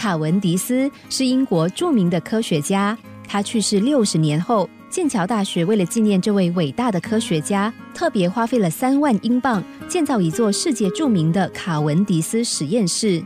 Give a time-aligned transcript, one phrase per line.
[0.00, 2.96] 卡文迪斯是英国著名的科学家，
[3.28, 13.22] 他去世六十年后，剑桥大学为了纪念这位伟大的科学家，特别花费了三万英镑建造一座世界著名的卡文迪斯实验室。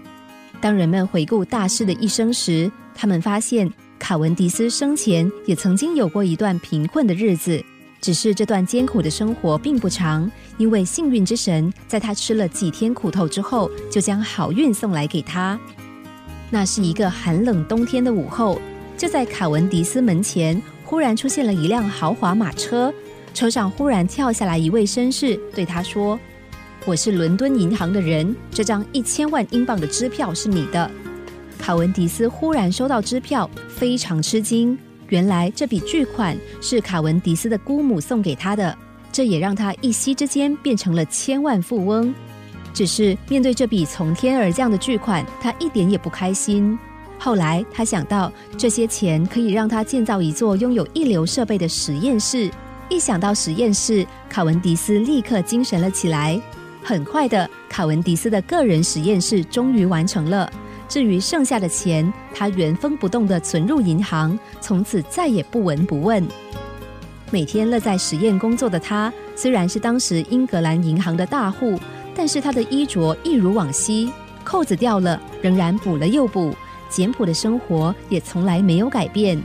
[0.60, 7.64] 当人们回顾大师的一生时，他们发现卡文迪斯生前也曾经有过一段贫困的日子。
[8.00, 10.29] 只是这段艰苦的生活并不长，
[10.59, 15.56] 因为幸运之神在他吃了几天苦头之后，就将好运送来给他。
[16.55, 18.60] 那是一个寒冷冬天的午后，
[18.97, 22.95] 就在卡文迪斯门前，忽然出现了一辆豪华马车，
[23.34, 26.16] 车上忽然跳下来一位绅士，对他说
[26.87, 30.88] ：“我是伦敦银行的人，这张一千万英镑的支票是你的。”
[31.59, 34.78] 卡文迪斯忽然收到支票，非常吃惊。
[35.09, 38.78] 原来这笔巨款是卡文迪斯的姑母送给他的，
[39.11, 42.14] 这也让他一夕之间变成了千万富翁。
[42.74, 46.77] 只是面对这笔从天而降的巨款，他一点也不开心。
[47.19, 52.50] 后来他想到这些钱可以让他建造一座拥有一流设备的实验室，
[52.91, 56.39] 一想到实验室，卡文迪斯立刻精神了起来。
[56.83, 60.52] 很快的，卡文迪斯的个人实验室终于完成了。
[60.86, 66.22] 至于剩下的钱，他原封不动的存入银行，从此再也不闻不问。
[67.30, 71.80] 每天乐在实验工作的他，虽然是当时英格兰银行的大户，
[72.15, 74.11] 但是他的衣着一如往昔，
[74.45, 76.55] 扣子掉了仍然补了又补，
[76.89, 79.41] 简朴的生活也从来没有改变。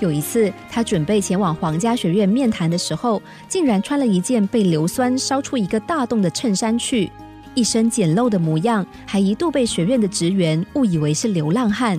[0.00, 7.10] 有一次，他准备前往皇家学院面谈的时候，竟然穿了一件被硫酸烧出一个大洞的衬衫去。
[7.54, 11.98] 一身简陋的模样，还一度被学院的职员误以为是流浪汉。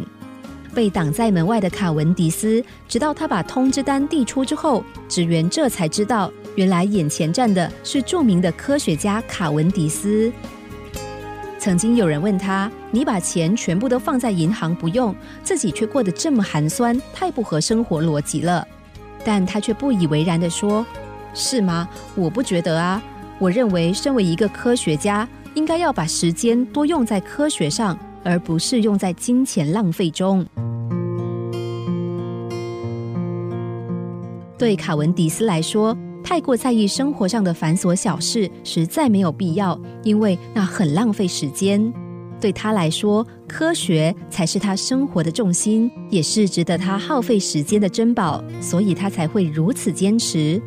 [0.74, 10.32] 被挡在门外的卡文迪斯，直到他把通知单递出之后，职员这才知道，原来眼前站的是著名的科学家卡文迪斯。
[11.58, 18.68] 曾经有人问他：“你把钱全部都放在银行不用，自己却过得这么寒酸，太不合生活逻辑了。”
[19.24, 20.86] 但他却不以为然的说
[21.34, 21.88] ：“是吗？
[22.16, 23.02] 我不觉得啊。
[23.38, 30.46] 我认为，身为一个科学家。”应该要把时间多用在科学上，而不是用在金钱浪费中。
[34.58, 35.94] 对卡文迪斯来说，
[36.32, 41.92] 太过在意生活上的繁琐小事，实在没有必要，因为那很浪费时间。
[42.40, 50.62] 对他来说，科学才是他生活的重心，也是值得他耗费时间的珍宝，所以他才会如此坚持。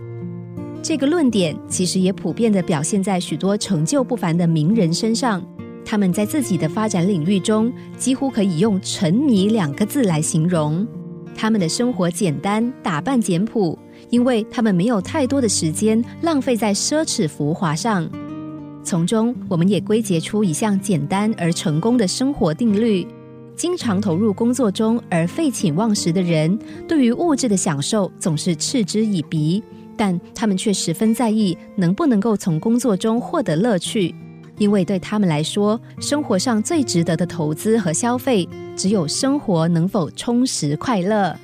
[0.83, 5.43] 这个论点其实也普遍地表现在许多成就不凡的名人身上。
[5.83, 10.87] 他们在自己的发展领域中，几乎可以用“沉迷”两个字来形容。
[11.35, 13.79] 他们的生活简单，打扮简朴，
[14.10, 18.09] 因为他们没有太多的时间浪费在奢侈浮华上。
[18.82, 23.06] 从中，我们也归结出一项简单而成功的生活定律：
[23.56, 29.62] 经常投入工作中而废寝忘食的人，对于物质的享受总是嗤之以鼻。
[29.97, 34.12] 但他们却十分在意能不能够从工作中获得乐趣，
[34.59, 41.38] 因为对他们来说，生活上最值得的投资和消费，只有生活能否充实快乐。